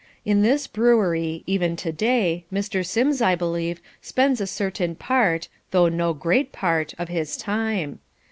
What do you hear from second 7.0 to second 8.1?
his time.